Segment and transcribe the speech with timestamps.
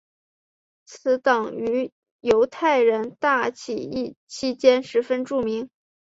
[0.83, 1.91] 此党于
[2.21, 5.69] 犹太人大起义期间十分著名。